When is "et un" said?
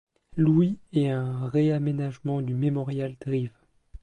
0.93-1.47